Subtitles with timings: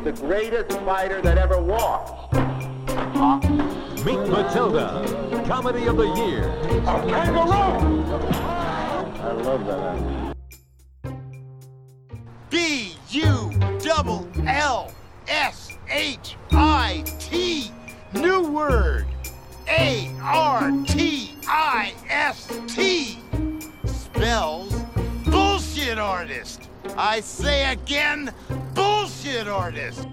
[0.00, 2.32] is the greatest fighter that ever walked.
[4.04, 6.48] Meet Matilda, comedy of the year.
[6.86, 8.04] A kangaroo!
[9.20, 10.34] I love that.
[12.48, 14.92] B U double L
[15.28, 17.70] S H I T.
[18.14, 19.06] New word.
[19.68, 23.18] A R T I S T.
[23.84, 24.74] Spells
[25.26, 26.68] bullshit artist.
[26.96, 28.32] I say again,
[28.74, 30.08] bullshit artist.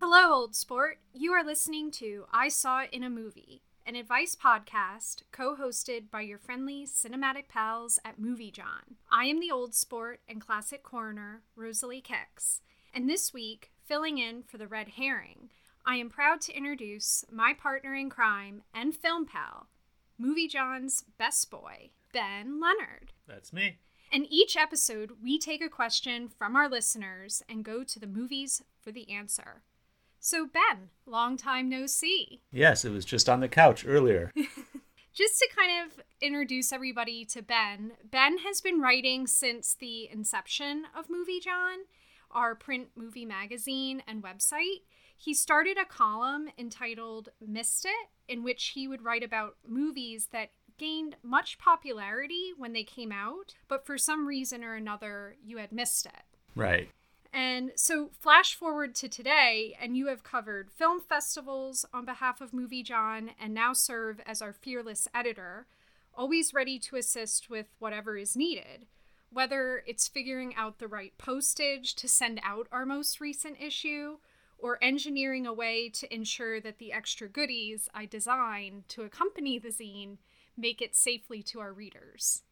[0.00, 1.00] Hello, old sport.
[1.12, 6.10] You are listening to I Saw It in a Movie, an advice podcast co hosted
[6.10, 8.96] by your friendly cinematic pals at Movie John.
[9.12, 12.62] I am the old sport and classic coroner, Rosalie Kicks,
[12.94, 15.50] and this week, filling in for the red herring,
[15.84, 19.66] I am proud to introduce my partner in crime and film pal,
[20.16, 23.12] Movie John's best boy, Ben Leonard.
[23.28, 23.76] That's me.
[24.14, 28.62] In each episode, we take a question from our listeners and go to the movies
[28.80, 29.64] for the answer.
[30.20, 32.40] So, Ben, long time no see.
[32.52, 34.32] Yes, it was just on the couch earlier.
[35.12, 40.86] Just to kind of introduce everybody to Ben, Ben has been writing since the inception
[40.92, 41.84] of Movie John,
[42.32, 44.82] our print movie magazine and website.
[45.16, 50.50] He started a column entitled Missed It, in which he would write about movies that
[50.78, 55.72] gained much popularity when they came out, but for some reason or another, you had
[55.72, 56.24] missed it.
[56.54, 56.88] right.
[57.32, 62.54] And so, flash forward to today, and you have covered film festivals on behalf of
[62.54, 65.66] Movie John and now serve as our fearless editor,
[66.14, 68.86] always ready to assist with whatever is needed.
[69.30, 74.18] Whether it's figuring out the right postage to send out our most recent issue,
[74.56, 79.68] or engineering a way to ensure that the extra goodies I design to accompany the
[79.68, 80.18] zine
[80.56, 82.42] make it safely to our readers.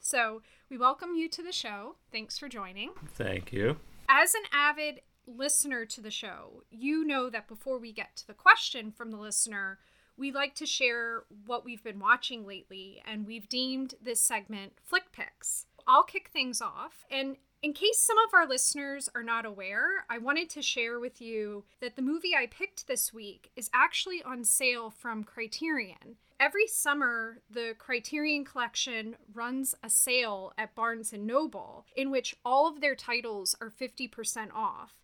[0.00, 1.96] So, we welcome you to the show.
[2.12, 2.92] Thanks for joining.
[3.14, 3.78] Thank you.
[4.08, 8.34] As an avid listener to the show, you know that before we get to the
[8.34, 9.78] question from the listener,
[10.16, 15.12] we like to share what we've been watching lately, and we've deemed this segment Flick
[15.12, 15.66] Picks.
[15.86, 20.18] I'll kick things off, and in case some of our listeners are not aware, I
[20.18, 24.44] wanted to share with you that the movie I picked this week is actually on
[24.44, 26.16] sale from Criterion.
[26.40, 32.68] Every summer, the Criterion Collection runs a sale at Barnes and Noble in which all
[32.68, 34.94] of their titles are 50% off.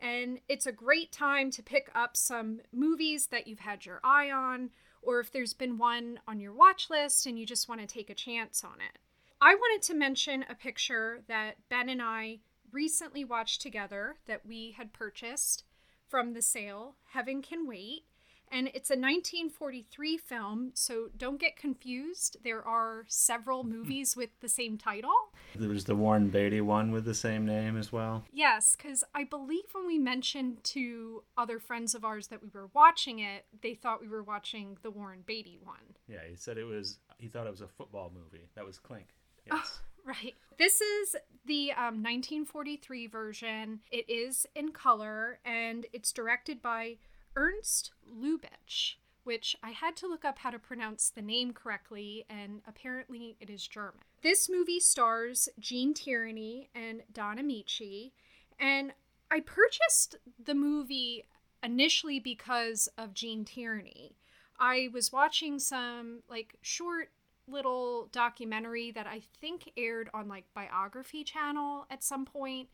[0.00, 4.30] And it's a great time to pick up some movies that you've had your eye
[4.30, 4.70] on,
[5.02, 8.08] or if there's been one on your watch list and you just want to take
[8.08, 8.98] a chance on it.
[9.42, 12.38] I wanted to mention a picture that Ben and I
[12.72, 15.64] recently watched together that we had purchased
[16.08, 18.04] from the sale, Heaven Can Wait.
[18.50, 22.38] And it's a 1943 film, so don't get confused.
[22.42, 25.12] There are several movies with the same title.
[25.54, 28.24] There was the Warren Beatty one with the same name as well.
[28.32, 32.70] Yes, because I believe when we mentioned to other friends of ours that we were
[32.74, 35.96] watching it, they thought we were watching the Warren Beatty one.
[36.06, 36.98] Yeah, he said it was.
[37.18, 38.48] He thought it was a football movie.
[38.54, 39.08] That was Clink.
[39.46, 39.80] Yes.
[40.04, 40.36] Right.
[40.58, 43.80] This is the um, 1943 version.
[43.90, 46.96] It is in color and it's directed by
[47.38, 52.62] Ernst Lubitsch, which I had to look up how to pronounce the name correctly, and
[52.66, 54.02] apparently it is German.
[54.22, 58.10] This movie stars Gene Tierney and Don Ameche,
[58.58, 58.92] and
[59.30, 61.26] I purchased the movie
[61.62, 64.16] initially because of Gene Tierney.
[64.58, 67.10] I was watching some like short
[67.46, 72.68] little documentary that I think aired on like Biography Channel at some point.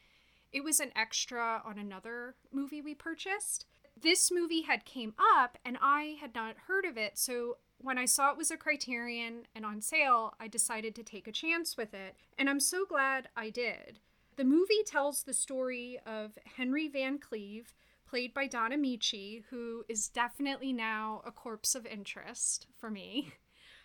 [0.53, 3.67] It was an extra on another movie we purchased.
[4.01, 8.05] This movie had came up and I had not heard of it, so when I
[8.05, 11.95] saw it was a Criterion and on sale, I decided to take a chance with
[11.95, 13.99] it, and I'm so glad I did.
[14.37, 17.75] The movie tells the story of Henry Van Cleve,
[18.07, 23.33] played by Don Ameche, who is definitely now a corpse of interest for me.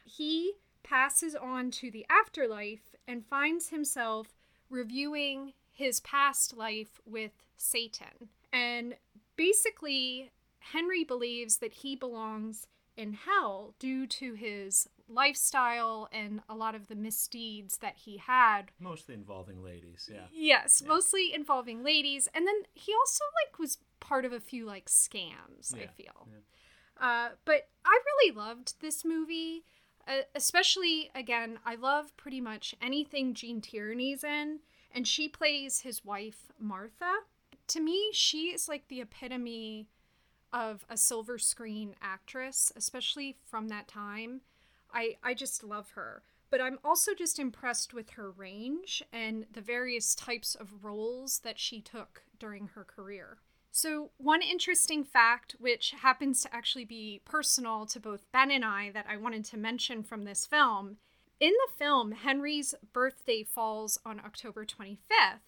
[0.06, 8.30] He passes on to the afterlife and finds himself reviewing his past life with Satan.
[8.51, 8.95] And
[9.39, 16.75] basically, Henry believes that he belongs in hell due to his lifestyle and a lot
[16.75, 18.63] of the misdeeds that he had.
[18.80, 20.09] Mostly involving ladies.
[20.12, 20.25] Yeah.
[20.31, 22.27] Yes, mostly involving ladies.
[22.36, 26.27] And then he also like was part of a few like scams, I Yeah, feel.
[27.00, 29.63] Uh, but I really loved this movie.
[30.06, 34.59] Uh, especially again, I love pretty much anything Gene Tierney's in,
[34.91, 37.13] and she plays his wife Martha.
[37.69, 39.88] To me, she is like the epitome
[40.51, 44.42] of a silver screen actress, especially from that time.
[44.94, 46.24] I I just love her.
[46.51, 51.60] but I'm also just impressed with her range and the various types of roles that
[51.60, 53.38] she took during her career.
[53.72, 58.89] So, one interesting fact, which happens to actually be personal to both Ben and I,
[58.92, 60.98] that I wanted to mention from this film
[61.39, 65.39] in the film, Henry's birthday falls on October 25th,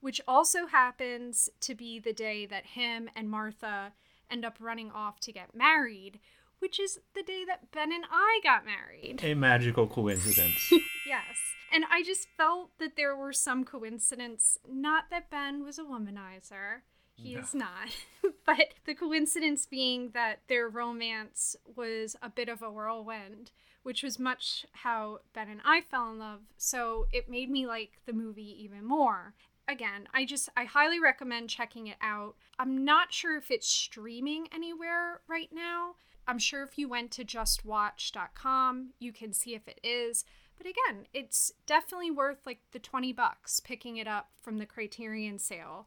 [0.00, 3.92] which also happens to be the day that him and Martha
[4.30, 6.18] end up running off to get married,
[6.58, 9.20] which is the day that Ben and I got married.
[9.22, 10.70] A magical coincidence.
[11.06, 11.36] yes.
[11.72, 16.80] And I just felt that there were some coincidence, not that Ben was a womanizer.
[17.14, 17.40] He No.
[17.40, 17.88] is not.
[18.46, 23.50] but the coincidence being that their romance was a bit of a whirlwind,
[23.82, 26.40] which was much how Ben and I fell in love.
[26.56, 29.34] So it made me like the movie even more.
[29.70, 32.34] Again, I just I highly recommend checking it out.
[32.58, 35.94] I'm not sure if it's streaming anywhere right now.
[36.26, 40.24] I'm sure if you went to justwatch.com, you can see if it is.
[40.58, 45.38] But again, it's definitely worth like the 20 bucks picking it up from the Criterion
[45.38, 45.86] sale.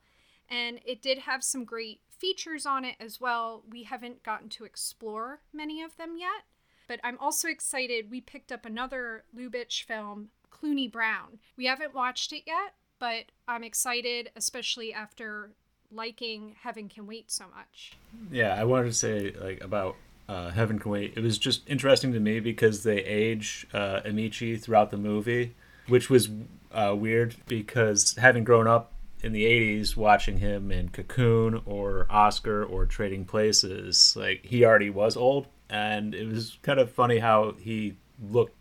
[0.49, 3.63] And it did have some great features on it as well.
[3.69, 6.45] We haven't gotten to explore many of them yet.
[6.87, 8.09] But I'm also excited.
[8.09, 11.39] We picked up another Lubitsch film, Cluny Brown.
[11.57, 15.49] We haven't watched it yet, but I'm excited, especially after
[15.91, 17.97] liking Heaven Can Wait so much.
[18.31, 19.97] Yeah, I wanted to say like about
[20.29, 21.13] uh, Heaven Can Wait.
[21.17, 25.53] It was just interesting to me because they age uh, Ameche throughout the movie,
[25.89, 26.29] which was
[26.71, 32.63] uh, weird because having grown up in the '80s watching him in Cocoon or Oscar
[32.63, 37.55] or Trading Places, like he already was old, and it was kind of funny how
[37.59, 37.97] he
[38.31, 38.55] looked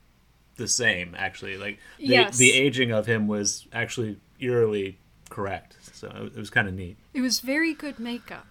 [0.56, 1.14] the same.
[1.16, 2.38] Actually, like the, Yes.
[2.38, 4.98] the aging of him was actually eerily
[5.30, 5.76] correct.
[5.92, 6.96] So it was kind of neat.
[7.14, 8.46] It was very good makeup.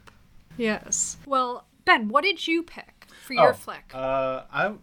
[0.58, 1.18] Yes.
[1.26, 3.92] Well, Ben, what did you pick for your Oh, flick?
[3.94, 4.74] Uh, I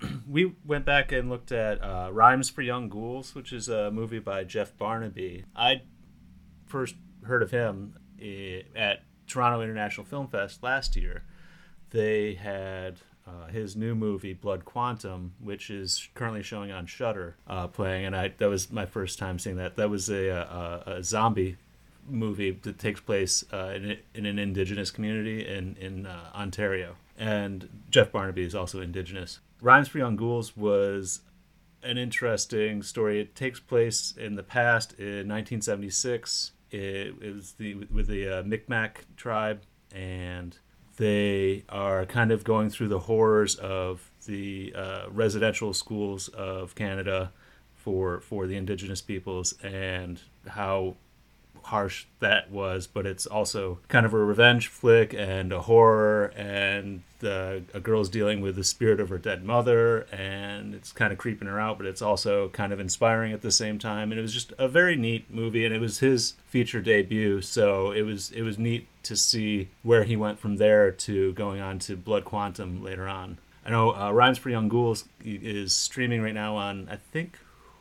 [0.28, 4.18] we went back and looked at uh, Rhymes for Young Ghouls, which is a movie
[4.20, 5.44] by Jeff Barnaby.
[5.56, 5.82] I
[6.66, 6.94] first
[7.24, 11.24] heard of him eh, at Toronto International Film Fest last year.
[11.90, 17.66] They had uh, his new movie Blood Quantum, which is currently showing on Shudder, uh,
[17.68, 19.76] playing, and I that was my first time seeing that.
[19.76, 21.56] That was a, a, a zombie
[22.08, 27.68] movie that takes place uh, in, in an indigenous community in in uh, Ontario, and
[27.90, 29.40] Jeff Barnaby is also indigenous.
[29.60, 31.20] Rhymes for Young Ghouls was
[31.82, 33.20] an interesting story.
[33.20, 36.52] It takes place in the past in 1976.
[36.70, 39.62] It, it was the with the uh, Micmac tribe,
[39.94, 40.56] and
[40.98, 47.32] they are kind of going through the horrors of the uh, residential schools of Canada
[47.74, 50.96] for for the Indigenous peoples and how
[51.68, 57.02] harsh that was, but it's also kind of a revenge flick and a horror, and
[57.20, 61.18] the, a girl's dealing with the spirit of her dead mother, and it's kind of
[61.18, 64.10] creeping her out, but it's also kind of inspiring at the same time.
[64.10, 67.90] And it was just a very neat movie, and it was his feature debut, so
[67.92, 71.78] it was it was neat to see where he went from there to going on
[71.80, 73.38] to Blood Quantum later on.
[73.64, 77.38] I know uh, Rhymes for Young Ghouls is streaming right now on I think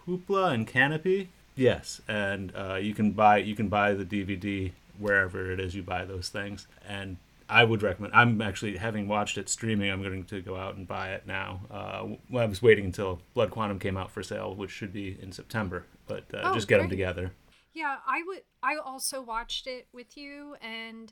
[0.07, 1.27] Hoopla and Kanopy.
[1.57, 5.83] Yes, and uh, you can buy you can buy the DVD wherever it is you
[5.83, 6.67] buy those things.
[6.87, 7.17] And
[7.49, 8.13] I would recommend.
[8.13, 9.89] I'm actually having watched it streaming.
[9.89, 11.61] I'm going to go out and buy it now.
[11.71, 15.17] Uh, well, I was waiting until Blood Quantum came out for sale, which should be
[15.21, 15.85] in September.
[16.07, 17.31] But uh, Oh, just get them together.
[17.73, 18.41] Yeah, I would.
[18.61, 21.11] I also watched it with you, and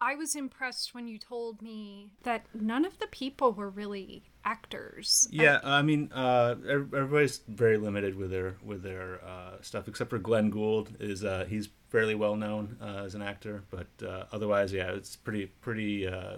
[0.00, 5.26] I was impressed when you told me that none of the people were really actors.
[5.30, 10.18] Yeah, I mean, uh, everybody's very limited with their with their uh, stuff, except for
[10.18, 10.96] Glen Gould.
[11.00, 15.16] Is uh, he's fairly well known uh, as an actor, but uh, otherwise, yeah, it's
[15.16, 16.36] pretty pretty uh,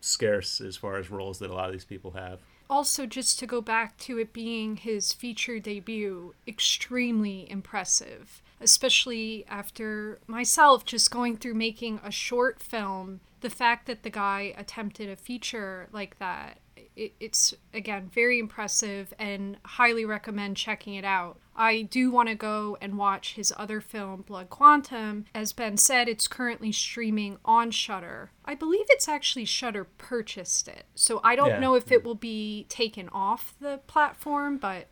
[0.00, 2.40] scarce as far as roles that a lot of these people have.
[2.70, 10.18] Also, just to go back to it being his feature debut, extremely impressive, especially after
[10.26, 13.20] myself just going through making a short film.
[13.40, 16.58] The fact that the guy attempted a feature like that,
[16.96, 21.38] it, it's again very impressive and highly recommend checking it out.
[21.56, 25.26] I do want to go and watch his other film, Blood Quantum.
[25.34, 28.30] As Ben said, it's currently streaming on Shudder.
[28.44, 31.60] I believe it's actually Shudder purchased it, so I don't Yeah.
[31.60, 34.88] know if it will be taken off the platform, but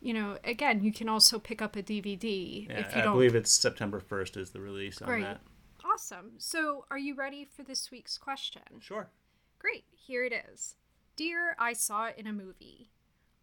[0.00, 3.14] you know, again, you can also pick up a DVD Yeah, if you I don't.
[3.14, 5.22] believe it's September first is the release on Great.
[5.24, 5.40] that.
[5.84, 6.32] Awesome.
[6.38, 8.62] So, are you ready for this week's question?
[8.80, 9.10] Sure.
[9.58, 10.74] Great, here it is.
[11.16, 12.90] Dear I Saw It in a Movie,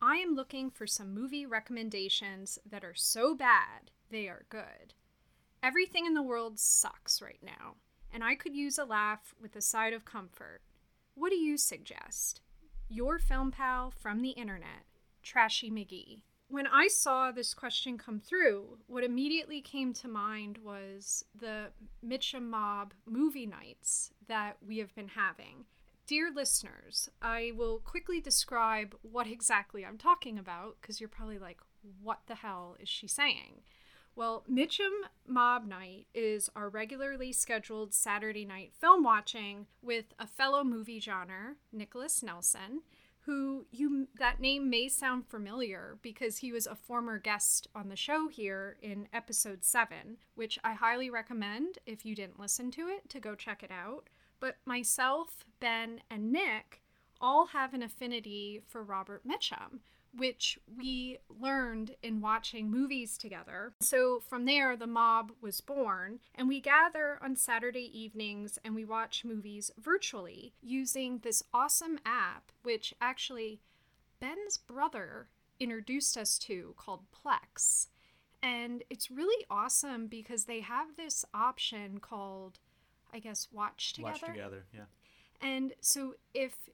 [0.02, 4.94] I am looking for some movie recommendations that are so bad they are good.
[5.62, 7.76] Everything in the world sucks right now,
[8.14, 10.62] and I could use a laugh with a side of comfort.
[11.16, 12.42] What do you suggest?
[12.90, 14.86] Your film pal from the internet,
[15.24, 16.22] Trashy McGee.
[16.50, 21.68] When I saw this question come through, what immediately came to mind was the
[22.06, 25.66] Mitchum Mob movie nights that we have been having.
[26.06, 31.60] Dear listeners, I will quickly describe what exactly I'm talking about because you're probably like,
[32.02, 33.62] what the hell is she saying?
[34.16, 34.90] Well, Mitchum
[35.28, 41.56] Mob Night is our regularly scheduled Saturday night film watching with a fellow movie genre,
[41.72, 42.82] Nicholas Nelson,
[43.28, 47.96] who you that name may sound familiar because he was a former guest on the
[47.96, 53.10] show here in episode 7, which I highly recommend if you didn't listen to it
[53.10, 54.10] to go check it out.
[54.40, 56.82] But myself, Ben, and Nick
[57.20, 59.80] all have an affinity for Robert Mitchum,
[60.16, 63.74] which we learned in watching movies together.
[63.80, 68.86] So from there, the mob was born, and we gather on Saturday evenings and we
[68.86, 73.60] watch movies virtually using this awesome app, which actually
[74.20, 77.88] Ben's brother introduced us to called Plex.
[78.42, 82.60] And it's really awesome because they have this option called,
[83.12, 84.12] I guess, Watch Together.
[84.12, 84.86] Watch together, yeah.
[85.42, 86.70] And so if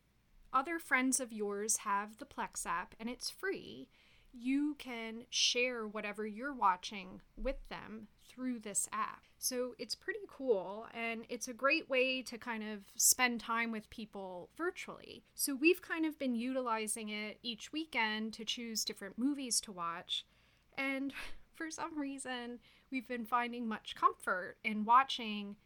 [0.53, 3.89] other friends of yours have the Plex app and it's free,
[4.31, 9.23] you can share whatever you're watching with them through this app.
[9.37, 13.89] So it's pretty cool and it's a great way to kind of spend time with
[13.89, 15.23] people virtually.
[15.35, 20.25] So we've kind of been utilizing it each weekend to choose different movies to watch.
[20.77, 21.13] And
[21.55, 22.59] for some reason,
[22.91, 25.57] we've been finding much comfort in watching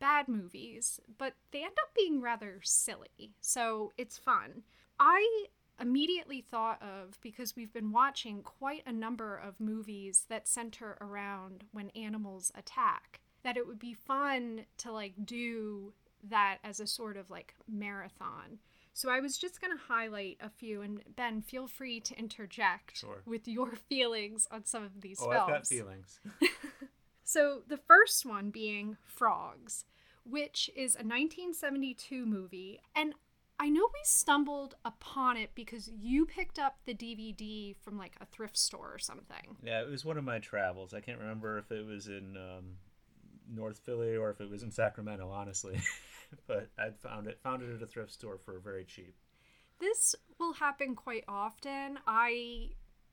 [0.00, 3.34] bad movies, but they end up being rather silly.
[3.40, 4.62] So it's fun.
[4.98, 5.46] I
[5.80, 11.64] immediately thought of because we've been watching quite a number of movies that center around
[11.72, 17.16] when animals attack that it would be fun to like do that as a sort
[17.16, 18.58] of like marathon.
[18.92, 22.98] So I was just going to highlight a few and Ben feel free to interject
[22.98, 23.22] Sure.
[23.24, 25.40] with your feelings on some of these Oh, films.
[25.40, 26.20] I've got feelings.
[27.30, 29.84] So the first one being Frogs,
[30.24, 32.80] which is a 1972 movie.
[32.96, 33.14] And
[33.60, 38.26] I know we stumbled upon it because you picked up the DVD from like a
[38.26, 39.58] thrift store or something.
[39.62, 40.92] Yeah, it was one of my travels.
[40.92, 42.64] I can't remember if it was in um,
[43.48, 45.80] North Philly or if it was in Sacramento, honestly.
[46.48, 49.14] but I'd found it found it at a thrift store for very cheap.
[49.78, 52.00] This will happen quite often.
[52.08, 52.70] I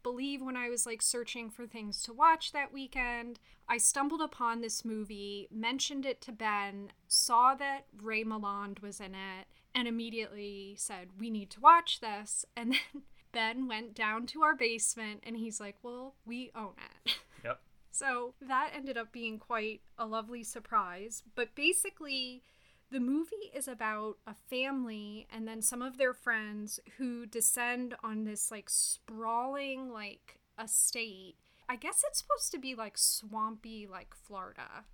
[0.07, 4.61] believe when I was like searching for things to watch that weekend, I stumbled upon
[4.61, 10.75] this movie, mentioned it to Ben, saw that Ray Milland was in it, and immediately
[10.77, 12.45] said, We need to watch this.
[12.55, 16.73] And then Ben went down to our basement and he's like, Well, we own
[17.05, 17.15] it.
[17.43, 17.59] Yep.
[17.91, 21.21] So that ended up being quite a lovely surprise.
[21.35, 22.41] But basically,
[22.91, 28.23] the movie is about a family and then some of their friends who descend on
[28.23, 31.35] this like sprawling like estate.
[31.69, 34.85] I guess it's supposed to be like swampy like Florida.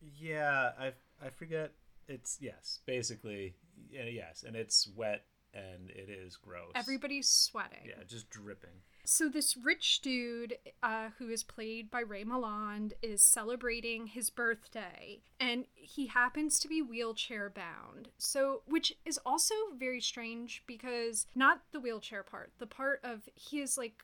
[0.00, 0.92] Yeah, I
[1.24, 1.72] I forget.
[2.08, 3.54] It's yes, basically
[3.90, 6.72] yes, and it's wet and it is gross.
[6.74, 7.86] Everybody's sweating.
[7.86, 8.82] yeah, just dripping.
[9.04, 15.20] So this rich dude, uh, who is played by Ray Milland, is celebrating his birthday,
[15.38, 18.08] and he happens to be wheelchair bound.
[18.18, 23.60] So, which is also very strange because not the wheelchair part, the part of he
[23.60, 24.00] is like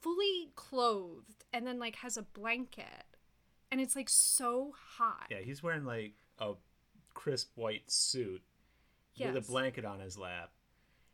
[0.00, 3.04] fully clothed and then like has a blanket,
[3.70, 5.26] and it's like so hot.
[5.30, 6.52] Yeah, he's wearing like a
[7.14, 8.42] crisp white suit
[9.18, 10.50] with a blanket on his lap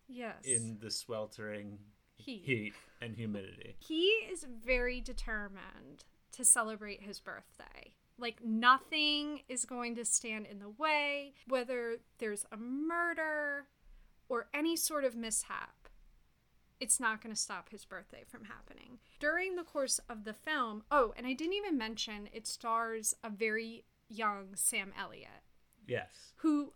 [0.09, 0.45] Yes.
[0.45, 1.79] in the sweltering
[2.19, 2.43] Heat.
[2.45, 3.77] heat and humidity.
[3.79, 7.93] He is very determined to celebrate his birthday.
[8.19, 13.67] Like, nothing is going to stand in the way, whether there's a murder
[14.29, 15.89] or any sort of mishap.
[16.81, 18.99] It's not going to stop his birthday from happening.
[19.21, 23.31] During the course of the film, oh, and I didn't even mention it stars a
[23.31, 25.43] very young Sam Elliott,
[25.87, 26.33] Yes.
[26.37, 26.73] who,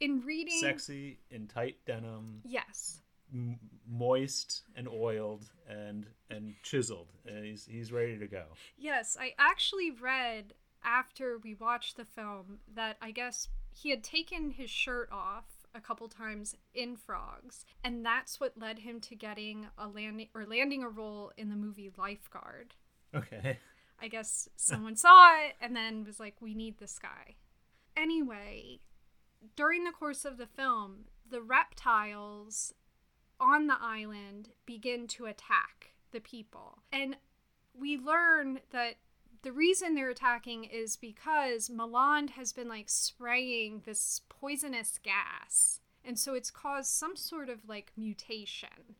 [0.00, 0.58] in reading.
[0.60, 3.00] Sexy in tight denim, Yes.
[3.32, 3.58] M-
[3.88, 7.12] moist and oiled and and chiseled.
[7.26, 8.44] And he's he's ready to go.
[8.76, 10.54] Yes, I actually read
[10.84, 15.80] after we watched the film that I guess he had taken his shirt off a
[15.80, 20.82] couple times in Frogs, and that's what led him to getting a landing or landing
[20.82, 22.74] a role in the movie Lifeguard.
[23.14, 23.58] Okay.
[24.00, 27.34] I guess someone saw it and then was like, we need this guy.
[27.96, 28.78] Anyway,
[29.56, 32.72] during the course of the film, the reptiles
[33.40, 36.78] on the island begin to attack the people.
[36.92, 37.16] And
[37.78, 38.94] we learn that
[39.42, 45.80] the reason they're attacking is because Milland has been like spraying this poisonous gas.
[46.04, 48.96] And so it's caused some sort of like mutation.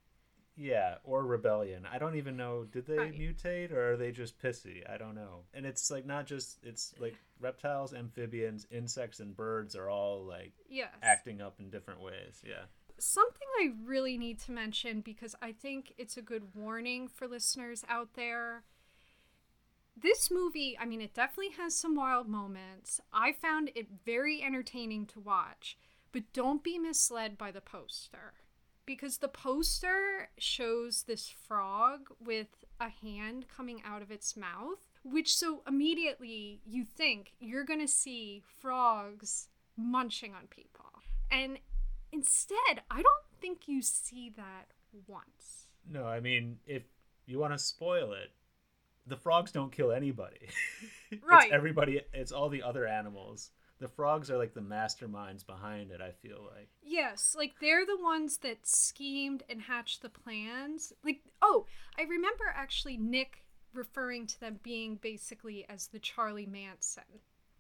[0.61, 1.87] Yeah, or rebellion.
[1.91, 2.65] I don't even know.
[2.65, 3.15] Did they Right.
[3.17, 4.89] mutate or are they just pissy?
[4.91, 5.45] I don't know.
[5.55, 10.53] And it's like not just it's like reptiles, amphibians, insects, and birds are all like
[10.69, 10.93] Yes.
[11.03, 12.43] acting up in different ways.
[12.45, 12.65] Yeah.
[12.99, 17.85] Something I really need to mention because I think it's a good warning for listeners
[17.89, 18.65] out there.
[19.97, 23.01] This movie, I mean, it definitely has some wild moments.
[23.13, 25.77] I found it very entertaining to watch,
[26.13, 28.35] but don't be misled by the poster.
[28.85, 35.35] Because the poster shows this frog with a hand coming out of its mouth, which
[35.35, 40.87] so immediately you think you're going to see frogs munching on people.
[41.31, 41.59] And
[42.13, 44.69] Instead, I don't think you see that
[45.07, 45.69] once.
[45.91, 46.83] No, I mean if
[47.27, 48.31] you want to spoil it,
[49.07, 50.49] the frogs don't kill anybody.
[51.27, 51.45] Right.
[51.47, 52.03] It's everybody.
[52.13, 53.51] It's all the other animals.
[53.81, 56.03] The frogs are like the masterminds behind it.
[56.03, 56.69] I feel like.
[56.83, 60.93] Yes, like they're the ones that schemed and hatched the plans.
[61.03, 61.65] Like, oh,
[61.99, 67.05] I remember actually Nick referring to them being basically as the Charlie Manson.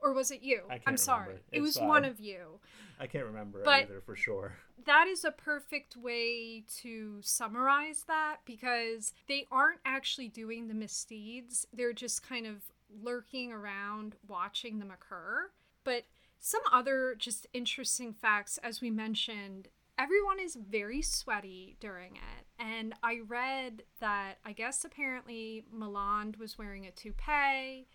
[0.00, 0.62] Or was it you?
[0.70, 1.36] I I'm sorry.
[1.50, 2.60] It was uh, one of you.
[3.00, 4.56] I can't remember But- either for sure.
[4.86, 11.66] that is a perfect way to summarize that because they aren't actually doing the misdeeds.
[11.72, 12.62] They're just kind of
[13.02, 15.50] lurking around watching them occur.
[15.84, 16.04] But
[16.40, 22.46] some other just interesting facts, as we mentioned, everyone is very sweaty during it.
[22.58, 27.86] And I read that I guess apparently Milland was wearing a toupee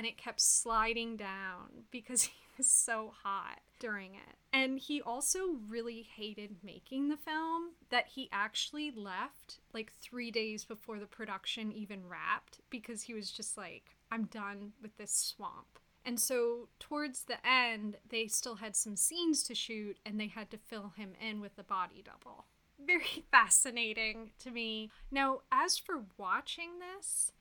[0.00, 4.36] and it kept sliding down because he was so hot during it.
[4.50, 10.64] And he also really hated making the film, that he actually left like three days
[10.64, 15.78] before the production even wrapped because he was just like, I'm done with this swamp.
[16.06, 20.50] And so, towards the end, they still had some scenes to shoot and they had
[20.52, 22.46] to fill him in with the body double.
[22.82, 24.90] Very fascinating to me.
[25.10, 27.32] Now, as for watching this,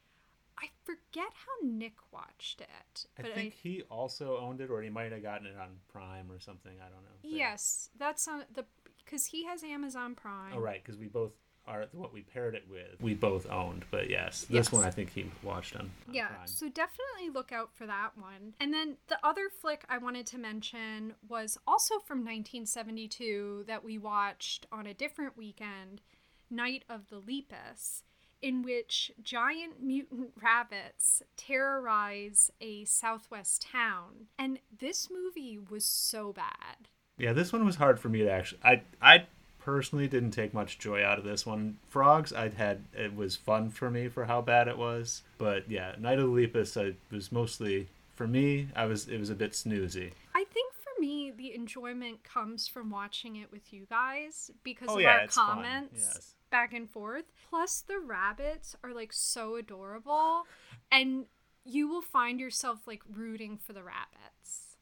[0.61, 3.05] I forget how Nick watched it.
[3.17, 6.39] I think he also owned it, or he might have gotten it on Prime or
[6.39, 6.73] something.
[6.79, 7.09] I don't know.
[7.21, 8.65] But- Yes, that's on the
[9.05, 10.53] because he has Amazon Prime.
[10.55, 11.31] Oh right, because we both
[11.67, 12.99] are what we paired it with.
[12.99, 14.71] We both owned, but yes, this Yes.
[14.71, 15.91] one I think he watched on.
[16.07, 16.47] on Yeah, Prime.
[16.47, 18.55] so definitely look out for that one.
[18.59, 23.97] And then the other flick I wanted to mention was also from 1972 that we
[23.97, 26.01] watched on a different weekend,
[26.49, 28.03] Night of the Lepus,
[28.41, 34.27] in which giant mutant rabbits terrorize a southwest town.
[34.37, 36.87] And this movie was so bad.
[37.17, 38.59] Yeah, this one was hard for me to actually.
[38.63, 39.25] I I
[39.59, 41.77] personally didn't take much joy out of this one.
[41.87, 45.95] Frogs, I'd had it was fun for me for how bad it was, but yeah,
[45.99, 48.69] Night of the Lepus, I was mostly for me.
[48.75, 50.11] I was it was a bit snoozy.
[50.33, 54.95] I think for me, the enjoyment comes from watching it with you guys because Oh,
[54.95, 56.35] of yeah, our comments yes.
[56.51, 57.23] back and forth.
[57.49, 60.43] Plus, the rabbits are like so adorable,
[60.91, 61.25] and
[61.63, 64.75] you will find yourself like rooting for the rabbits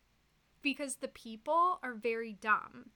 [0.64, 2.90] because the people are very dumb.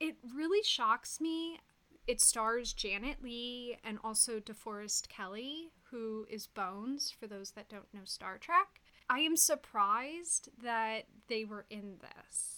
[0.00, 1.60] It really shocks me.
[2.06, 7.92] It stars Janet Leigh and also DeForest Kelley, who is Bones for those that don't
[7.92, 8.80] know Star Trek.
[9.10, 12.57] I am surprised that they were in this.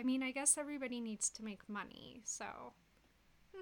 [0.00, 2.46] I mean, I guess everybody needs to make money, so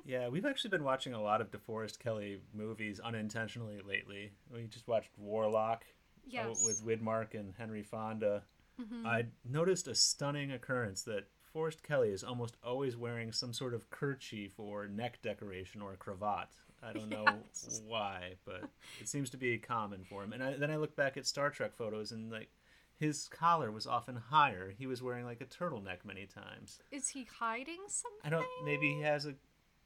[0.05, 4.31] Yeah, we've actually been watching a lot of DeForest Kelley movies unintentionally lately.
[4.53, 6.65] We just watched Warlock uh, Yes.
[6.65, 8.45] with Widmark and Henry Fonda.
[8.81, 9.05] Mhm.
[9.07, 13.91] I noticed a stunning occurrence that Forrest Kelly is almost always wearing some sort of
[13.91, 16.49] kerchief or neck decoration or cravat.
[16.81, 17.83] I don't know Yes.
[17.85, 18.71] why, but
[19.01, 20.33] it seems to be common for him.
[20.33, 22.51] And I, then I look back at Star Trek photos and like
[22.99, 24.75] his collar was often higher.
[24.77, 26.81] He was wearing like a turtleneck many times.
[26.91, 28.21] is he hiding something?
[28.25, 28.47] I don't.
[28.65, 29.35] Maybe he has a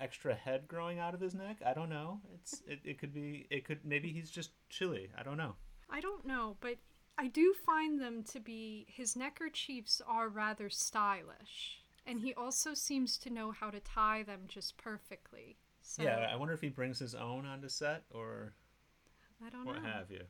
[0.01, 1.59] extra head growing out of his neck.
[1.65, 2.21] I don't know.
[2.35, 3.47] It's it, it could be.
[3.51, 5.11] It could maybe he's just chilly.
[5.19, 5.55] I don't know.
[5.91, 6.77] I don't know, but
[7.19, 13.19] I do find them to be his neckerchiefs are rather stylish, and he also seems
[13.19, 15.59] to know how to tie them just perfectly.
[15.83, 18.55] So Yeah, I wonder if he brings his own onto set or
[19.45, 19.73] I don't know.
[19.73, 19.89] what know.
[19.89, 20.23] have you.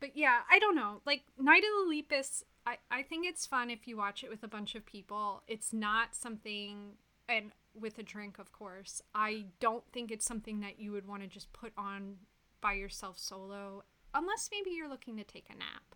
[0.00, 1.00] But yeah, I don't know.
[1.06, 4.42] Like Night of the Lepus, I, I think it's fun if you watch it with
[4.42, 5.42] a bunch of people.
[5.46, 6.92] It's not something
[7.28, 9.02] and with a drink of course.
[9.14, 12.16] I don't think it's something that you would want to just put on
[12.60, 13.84] by yourself solo
[14.14, 15.94] unless maybe you're looking to take a nap.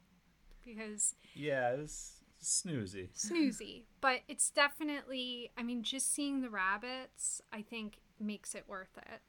[0.64, 3.08] Because Yeah, it's snoozy.
[3.14, 8.96] snoozy, but it's definitely, I mean, just seeing the rabbits, I think makes it worth
[8.96, 9.20] it.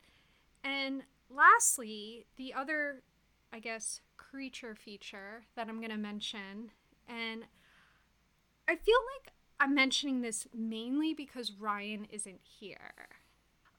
[0.64, 3.04] And lastly, the other,
[3.52, 4.02] I guess,
[4.36, 6.72] creature feature that I'm going to mention,
[7.08, 7.46] and
[8.68, 13.08] I feel like I'm mentioning this mainly because Ryan isn't here.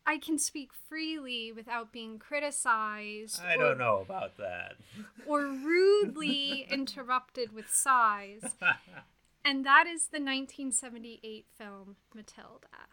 [0.06, 3.42] I can speak freely without being criticized.
[3.44, 4.76] I or- don't know about that.
[5.26, 8.40] or rudely interrupted with sighs.
[9.44, 12.88] And that is the 1978 film Matilda.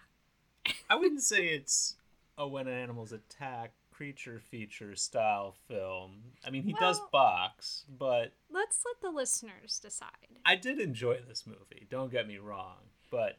[0.89, 1.95] I wouldn't say it's
[2.37, 3.71] a when animals attack
[4.03, 6.11] creature feature style film.
[6.45, 10.41] I mean, he does box, but Let's let the listeners decide.
[10.45, 11.87] I did enjoy this movie.
[11.89, 13.37] Don't get me wrong, but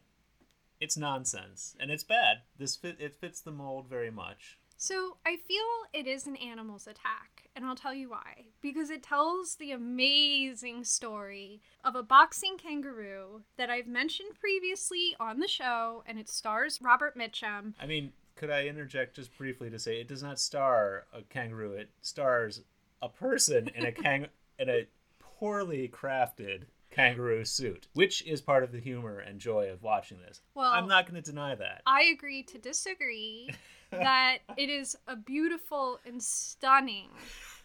[0.81, 2.39] it's nonsense and it's bad.
[2.59, 4.59] This fit it fits the mold very much.
[4.79, 8.47] So I feel it is an animals attack, and I'll tell you why.
[8.63, 15.41] Because it tells the amazing story of a boxing kangaroo that I've mentioned previously on
[15.41, 17.75] the show, and it stars Robert Mitchum.
[17.79, 21.73] I mean, could I interject just briefly to say it does not star a kangaroo.
[21.73, 22.63] It stars
[23.03, 24.27] a person in a kang
[24.59, 24.87] in a
[25.19, 30.41] poorly crafted kangaroo suit, which is part of the humor and joy of watching this.
[30.55, 31.83] Well- I'm not going to deny that.
[31.87, 33.51] I agree to disagree
[33.91, 37.09] that it is a beautiful and stunning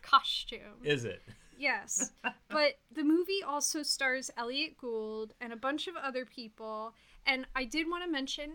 [0.01, 0.81] costume.
[0.83, 1.21] Is it?
[1.57, 2.11] Yes.
[2.51, 6.95] But the movie also stars Elliott Gould and a bunch of other people.
[7.27, 8.53] And I did want to mention,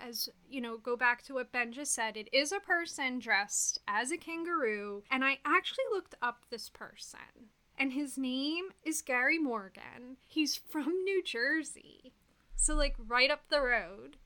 [0.00, 3.78] as you know, go back to what Ben just said, it is a person dressed
[3.88, 5.02] as a kangaroo.
[5.10, 7.50] And I actually looked up this person.
[7.76, 10.16] And his name is Gary Morgan.
[10.26, 12.12] He's from New Jersey.
[12.56, 14.16] So, like, right up the road.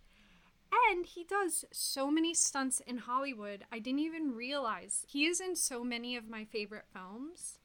[0.90, 3.64] And he does so many stunts in Hollywood.
[3.72, 7.58] I didn't even realize he is in so many of my favorite films.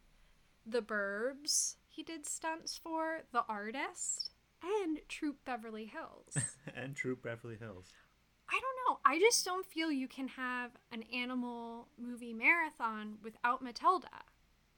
[0.66, 4.33] The Burbs, he did stunts for, The Artist,
[4.64, 6.38] and Troop Beverly Hills.
[6.76, 7.88] and Troop Beverly Hills.
[8.50, 9.00] I don't know.
[9.06, 14.08] I just don't feel you can have an animal movie marathon without Matilda.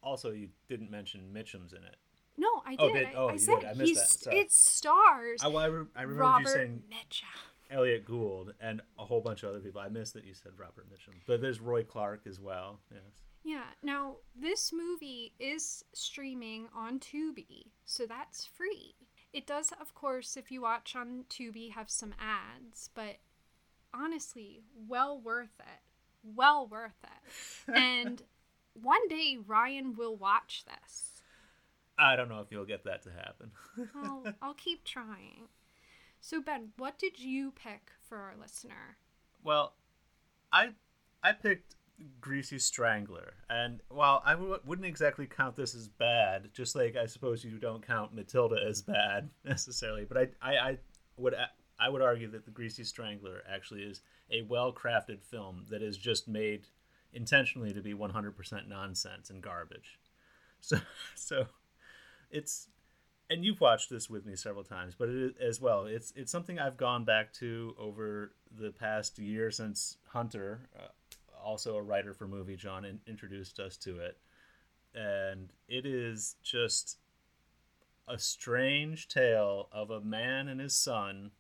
[0.01, 1.97] Also, you didn't mention Mitchum's in it.
[2.37, 2.95] No, I oh, did.
[2.95, 3.69] Oh, did- I, oh, I you said did.
[3.69, 4.23] I missed that.
[4.25, 4.39] Sorry.
[4.39, 7.71] it stars I, well, I, re- I remember Robert you saying Mitchum.
[7.71, 9.81] Elliott Gould and a whole bunch of other people.
[9.81, 11.15] I missed that you said Robert Mitchum.
[11.25, 12.79] But there's Roy Clark as well.
[12.91, 13.01] Yes.
[13.43, 13.63] Yeah.
[13.83, 18.95] Now this movie is streaming on Tubi, so that's free.
[19.35, 23.17] It does, of course, if you watch on Tubi, have some ads, but
[23.93, 25.81] honestly, well worth it.
[26.23, 27.73] Well worth it.
[27.75, 28.21] and
[28.81, 31.21] one day Ryan will watch this.
[31.99, 33.51] I don't know if you'll get that to happen.
[33.95, 35.49] I'll, I'll keep trying.
[36.21, 38.95] So Ben, what did you pick for our listener?
[39.43, 39.73] Well,
[40.53, 40.69] I
[41.21, 41.74] I picked
[42.19, 47.05] Greasy Strangler, and while I w- wouldn't exactly count this as bad, just like I
[47.05, 50.77] suppose you don't count Matilda as bad necessarily, but I I, I
[51.17, 51.35] would
[51.79, 56.27] I would argue that the Greasy Strangler actually is a well-crafted film that is just
[56.27, 56.67] made
[57.13, 59.99] intentionally to be 100% nonsense and garbage.
[60.61, 60.77] So
[61.13, 61.45] so
[62.31, 62.69] it's
[63.29, 66.77] and you've watched this with me several times, but as well, it's it's something I've
[66.77, 70.87] gone back to over the past year since Hunter, uh,
[71.45, 74.17] also a writer for Movie John, in, introduced us to it,
[74.95, 76.97] and it is just
[78.07, 81.31] a strange tale of a man and his son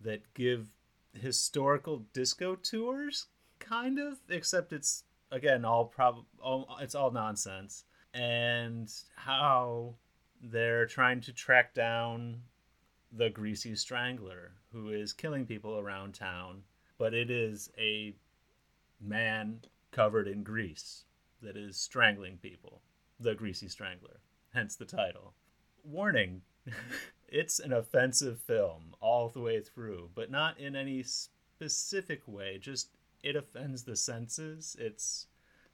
[0.00, 0.68] that give
[1.12, 3.26] historical disco tours,
[3.58, 9.94] kind of, except it's again all prob all, it's all nonsense, and how
[10.42, 12.42] they're trying to track down
[13.12, 16.62] the greasy strangler who is killing people around town,
[16.98, 18.14] but it is a
[19.02, 19.60] man
[19.90, 21.04] covered in grease
[21.42, 22.82] that is strangling people.
[23.20, 24.20] The greasy strangler,
[24.54, 25.34] hence the title.
[25.84, 26.42] Warning
[27.28, 32.90] it's an offensive film all the way through, but not in any specific way, just
[33.22, 34.76] it offends the senses.
[34.78, 35.26] It's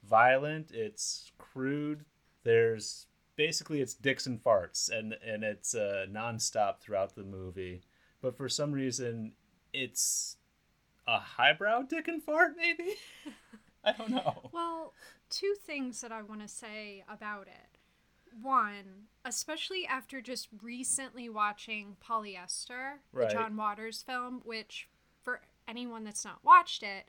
[0.03, 2.05] violent, it's crude.
[2.43, 7.81] There's basically it's dicks and farts and and it's uh, nonstop throughout the movie.
[8.21, 9.33] But for some reason,
[9.73, 10.37] it's
[11.07, 12.53] a highbrow dick and fart.
[12.57, 12.95] Maybe
[13.83, 14.49] I don't know.
[14.51, 14.93] Well,
[15.29, 17.77] two things that I want to say about it.
[18.41, 23.29] One, especially after just recently watching Polyester, Right.
[23.29, 24.87] the John Waters film, which
[25.23, 27.05] for anyone that's not watched it,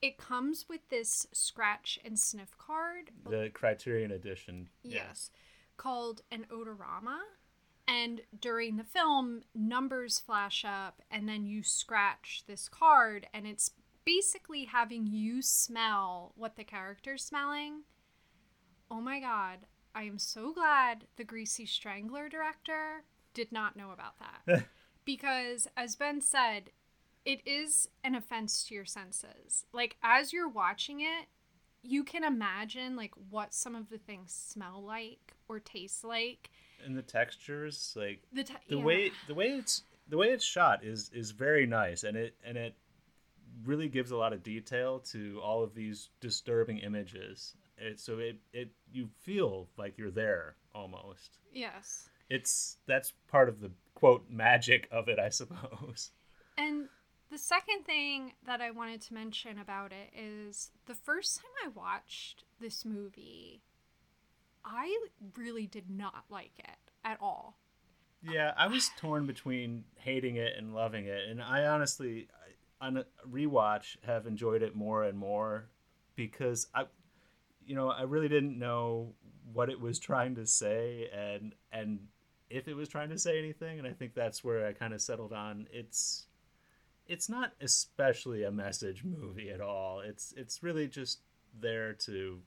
[0.00, 3.10] it comes with this scratch and sniff card.
[3.28, 4.68] The Criterion edition.
[4.82, 5.30] Yes.
[5.76, 7.18] Called an odorama.
[7.86, 13.72] And during the film, numbers flash up, and then you scratch this card, and it's
[14.04, 17.82] basically having you smell what the character's smelling.
[18.90, 19.60] Oh my god,
[19.94, 24.64] I am so glad the Greasy Strangler director did not know about that.
[25.04, 26.70] because, as Ben said,
[27.24, 29.66] it is an offense to your senses.
[29.72, 31.26] Like, as you're watching it,
[31.82, 36.50] you can imagine like what some of the things smell like or taste like.
[36.84, 38.84] And the textures, like The te- the yeah.
[38.84, 42.56] way the way it's the way it's shot is is very nice, and it and
[42.56, 42.74] it
[43.64, 47.54] really gives a lot of detail to all of these disturbing images.
[47.78, 51.38] It, so it, it you feel like you're there almost.
[51.52, 52.08] Yes.
[52.30, 56.10] It's that's part of the quote magic of it, I suppose.
[56.56, 56.88] And
[57.30, 61.68] the second thing that I wanted to mention about it is the first time I
[61.68, 63.62] watched this movie,
[64.64, 64.96] I
[65.36, 67.58] really did not like it at all.
[68.22, 72.28] Yeah, I was torn between hating it and loving it, and I honestly,
[72.80, 75.68] on a rewatch, have enjoyed it more and more
[76.16, 76.84] because I,
[77.66, 79.12] you know, I really didn't know
[79.52, 81.98] what it was trying to say and and
[82.50, 85.02] if it was trying to say anything, and I think that's where I kind of
[85.02, 85.66] settled on.
[85.72, 86.26] It's,
[87.06, 90.00] it's not especially a message movie at all.
[90.00, 91.20] It's it's really just
[91.60, 92.40] there to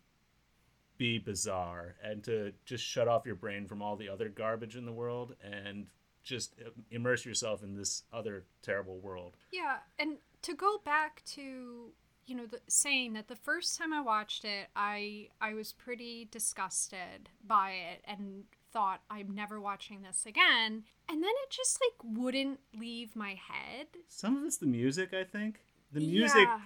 [0.98, 4.86] be bizarre and to just shut off your brain from all the other garbage in
[4.86, 5.88] the world and
[6.24, 6.56] just
[6.92, 9.38] immerse yourself in this other terrible world.
[9.52, 11.92] Yeah, and to go back to
[12.26, 16.28] you know the saying that the first time I watched it, I I was pretty
[16.30, 20.84] disgusted by it and thought I'm never watching this again.
[21.10, 23.88] And then it just like wouldn't leave my head.
[24.10, 25.62] Some of it's the music, I think.
[25.94, 26.60] The music Yeah.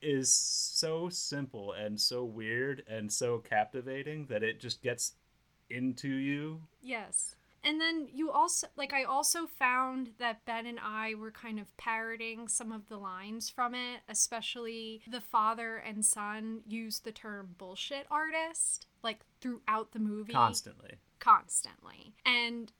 [0.00, 5.12] Is so simple and so weird and so captivating that it just gets
[5.70, 6.62] into you.
[6.80, 7.34] Yes.
[7.64, 11.76] And then you also like I also found that Ben and I were kind of
[11.76, 17.56] parroting some of the lines from it, especially the father and son use the term
[17.58, 20.94] bullshit artist like throughout the movie Constantly.
[21.18, 22.14] constantly.
[22.24, 22.72] And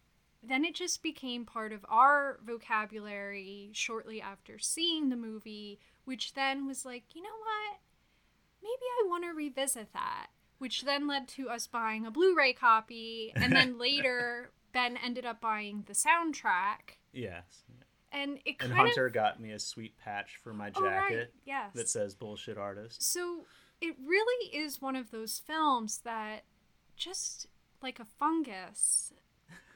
[0.42, 6.66] then it just became part of our vocabulary shortly after seeing the movie, which then
[6.66, 7.78] was like, you know what?
[8.62, 10.28] Maybe I want to revisit that.
[10.58, 13.32] Which then led to us buying a Blu ray copy.
[13.36, 16.98] And then later, Ben ended up buying the soundtrack.
[17.12, 17.62] Yes.
[18.10, 19.12] And it And Hunter of.
[19.12, 21.72] got me a sweet patch for my Oh, right, jacket yes.
[21.74, 23.02] that says bullshit artist.
[23.02, 23.44] So
[23.80, 26.44] it really is one of those films that
[26.96, 27.46] just
[27.82, 29.12] like a fungus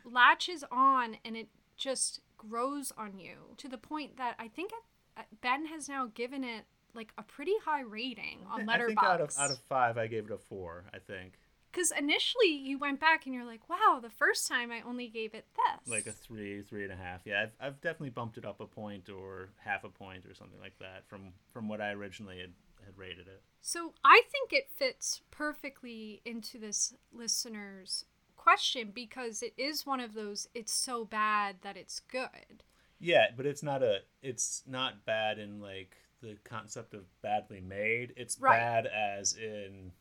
[0.04, 4.70] latches on and it just grows on you to the point that I think
[5.16, 9.20] uh, Ben has now given it like a pretty high rating on I think out
[9.20, 10.84] of out of five, I gave it a four.
[10.92, 11.34] I think
[11.72, 15.34] Because initially you went back and you're like, wow, the first time I only gave
[15.34, 15.90] it this.
[15.90, 17.20] like a three, three and a half.
[17.24, 20.60] Yeah, I've, I've definitely bumped it up a point or half a point or something
[20.60, 22.52] like that from from what I originally had,
[22.84, 23.42] had rated it.
[23.60, 28.04] So I think it fits perfectly into this listener's
[28.42, 32.64] question because it is one of those it's so bad that it's good.
[32.98, 38.14] Yeah, but it's not a it's not bad in like the concept of badly made.
[38.16, 38.58] It's Right.
[38.58, 39.92] bad as in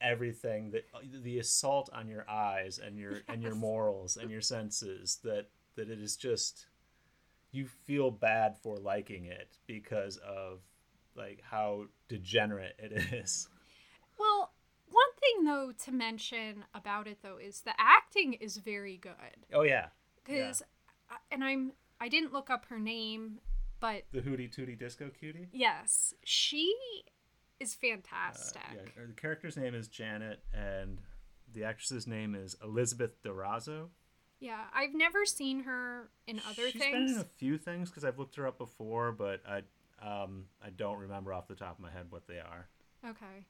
[0.00, 0.84] everything that
[1.22, 5.90] the assault on your eyes and your and your morals and your senses that that
[5.90, 6.66] it is just
[7.52, 10.60] you feel bad for liking it because of
[11.16, 13.48] like how degenerate it is.
[14.18, 14.52] Well,
[15.36, 19.12] thing though to mention about it though is the acting is very good
[19.52, 19.86] Oh yeah.
[20.24, 20.62] because
[21.30, 23.40] and I'm I didn't look up her name,
[23.78, 25.48] but The Hootie Tootie Disco Cutie.
[25.52, 26.74] yes, she
[27.58, 28.62] is Uh, fantastic.
[28.74, 30.98] yeah, the character's name is Janet, and
[31.52, 33.88] the actress's name is Elizabeth De Razzo.
[34.38, 37.10] Yeah, I've never seen her in other She's things.
[37.10, 39.62] been in a few things because I've looked her up before, but I
[40.02, 42.68] um I don't remember off the top of my head what they are.
[43.06, 43.44] Okay.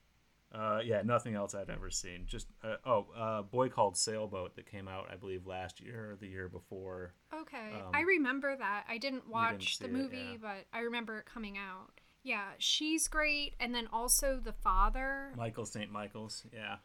[0.53, 2.25] Uh, yeah, nothing else I've ever seen.
[2.27, 6.17] Just uh, oh, uh, boy called Sailboat that came out I believe last year or
[6.17, 7.15] the year before.
[7.33, 7.73] Okay.
[7.75, 8.85] Um, I remember that.
[8.89, 10.39] I didn't watch see the it, movie, yeah.
[10.41, 11.93] but I remember it coming out.
[12.23, 13.55] Yeah, she's great.
[13.61, 15.91] And then also the father Michael St.
[15.91, 16.77] Michael's, yeah,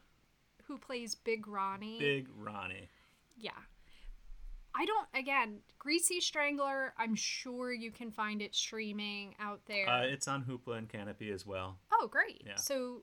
[0.64, 1.98] who plays Big Ronnie.
[1.98, 2.88] Big Ronnie.
[3.36, 3.50] Yeah.
[4.78, 9.88] I don't, again, Greasy Strangler, I'm sure you can find it streaming out there.
[9.88, 11.78] Uh, it's on Hoopla and Kanopy as well.
[11.92, 12.42] oh, great.
[12.46, 12.56] yeah.
[12.56, 13.02] So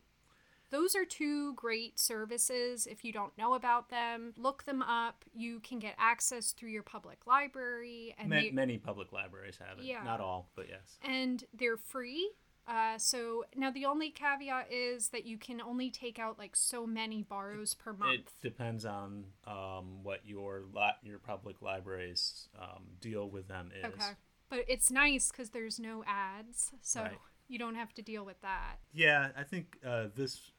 [0.74, 2.86] those are two great services.
[2.88, 5.24] If you don't know about them, look them up.
[5.34, 8.16] You can get access through your public library.
[8.18, 9.86] And Ma- they, many public libraries have it.
[9.86, 10.04] Yeah.
[10.04, 10.98] Not all, but yes.
[11.04, 12.32] and they're free.
[12.66, 16.88] Uh, so now the only caveat is that you can only take out like so
[16.88, 18.14] many borrows per month.
[18.22, 23.86] It depends on um, what your li- your public library's um, deal with them is.
[23.86, 24.12] okay,
[24.50, 27.18] but it's nice because there's no ads, so Right.
[27.50, 28.78] you don't have to deal with that.
[28.94, 30.52] Yeah, I think uh, this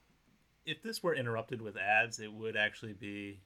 [0.66, 3.40] if this were interrupted with ads, it would actually be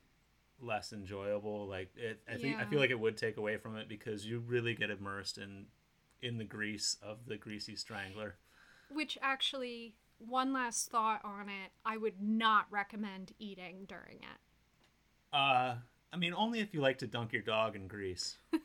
[0.61, 1.66] less enjoyable.
[1.66, 4.40] Like it, I think I feel like it would take away from it because you
[4.40, 5.66] really get immersed in
[6.20, 8.37] in the grease of the greasy strangler.
[8.90, 15.37] Which actually, one last thought on it, I would not recommend eating during it.
[15.37, 15.76] Uh,
[16.12, 18.38] I mean, only if you like to dunk your dog in grease.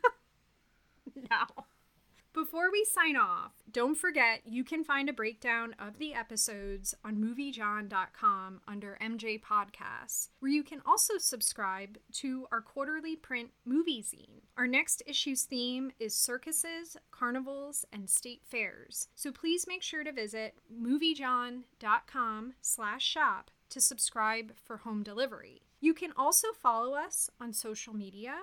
[2.53, 7.15] Before we sign off, don't forget you can find a breakdown of the episodes on
[7.15, 14.43] moviejohn.com under MJ Podcasts, where you can also subscribe to our quarterly print movie zine.
[14.55, 19.07] Our next issue's theme is circuses, carnivals, and state fairs.
[19.15, 25.63] So please make sure to visit moviejohn.com slash shop to subscribe for home delivery.
[25.81, 28.35] You can also follow us on social media.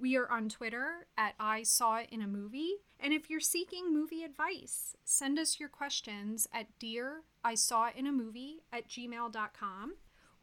[0.00, 2.76] We are on Twitter at I Saw It in a Movie.
[3.00, 7.96] And if you're seeking movie advice, send us your questions at Dear I Saw It
[7.96, 9.94] in a Movie at gmail.com.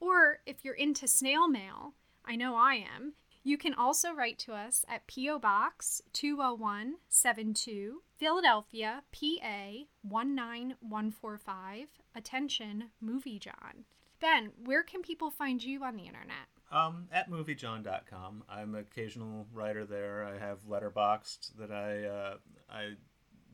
[0.01, 1.93] Or if you're into snail mail,
[2.25, 3.13] I know I am,
[3.43, 5.39] you can also write to us at P.O.
[5.39, 9.71] Box 20172, Philadelphia, PA
[10.03, 11.87] 19145.
[12.13, 13.85] Attention, Movie John.
[14.19, 16.47] Ben, where can people find you on the internet?
[16.71, 18.43] Um, at moviejohn.com.
[18.49, 20.25] I'm an occasional writer there.
[20.25, 22.38] I have Letterboxd that I uh,
[22.69, 22.93] I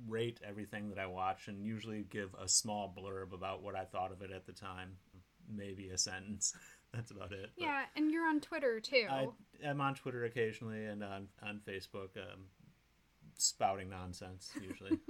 [0.08, 4.12] rate everything that I watch and usually give a small blurb about what I thought
[4.12, 4.98] of it at the time.
[5.54, 6.54] Maybe a sentence.
[6.94, 7.52] That's about it.
[7.58, 9.08] But Yeah, and you're on Twitter too.
[9.10, 9.28] I
[9.64, 12.46] am on Twitter occasionally and on, on Facebook, um,
[13.38, 15.00] spouting nonsense usually.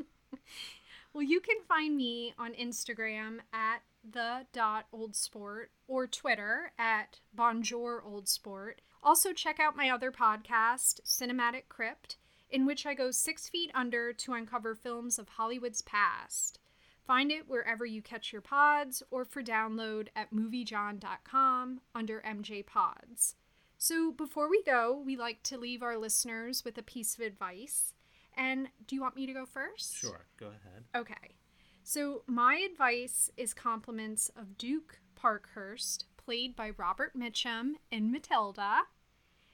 [1.14, 7.20] Well, you can find me on Instagram at the dot old sport or Twitter at
[7.34, 8.82] bonjour old sport.
[9.04, 12.18] Also, check out my other podcast, Cinematic Crypt,
[12.50, 16.60] in which I go six feet under to uncover films of Hollywood's past.
[17.06, 23.36] Find it wherever you catch your pods or for download at moviejohn.com under MJ Pods.
[23.78, 27.94] So, before we go, we like to leave our listeners with a piece of advice.
[28.38, 29.96] And do you want me to go first?
[29.98, 30.84] sure, go ahead.
[30.96, 31.36] Okay.
[31.84, 38.82] So my advice is compliments of Duke Parkhurst, played by Robert Mitchum in Matilda.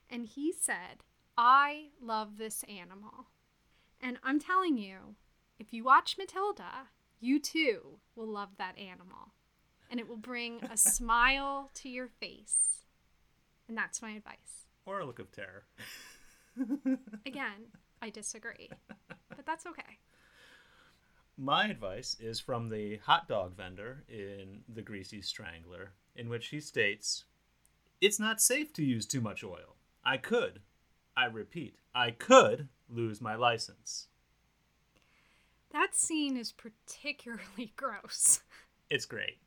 [0.10, 1.04] And he said,
[1.38, 3.28] I love this animal.
[4.02, 5.16] And I'm telling you,
[5.60, 9.34] if you watch Matilda, you too will love that animal.
[9.90, 12.84] And it will bring a smile to your face.
[13.68, 14.68] And that's my advice.
[14.86, 15.63] Or a look of terror.
[17.26, 18.70] Again, I disagree.
[18.98, 20.00] But that's okay.
[21.38, 26.60] My advice is from the hot dog vendor in The Greasy Strangler, in which he
[26.60, 27.26] states
[28.02, 29.76] It's not safe to use too much oil.
[30.04, 30.62] I could,
[31.15, 34.08] I repeat, I could lose my license.
[35.71, 38.41] That scene is particularly gross.
[38.89, 39.38] It's great.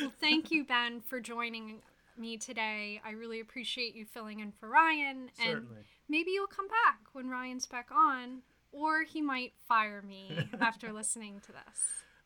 [0.00, 1.82] Well, thank you, Ben, for joining
[2.16, 3.00] me today.
[3.04, 5.30] I really appreciate you filling in for Ryan.
[5.38, 5.82] And Certainly.
[6.08, 8.40] maybe you'll come back when Ryan's back on,
[8.72, 11.80] or he might fire me after listening to this.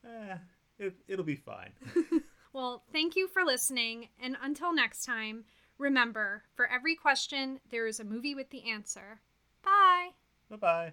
[0.05, 0.37] Eh,
[0.79, 1.73] it, it'll be fine.
[2.57, 4.09] Well, thank you for listening.
[4.19, 5.45] And until next time,
[5.77, 9.21] remember for every question, there is a movie with the answer.
[9.63, 10.13] Bye.
[10.49, 10.93] bye bye.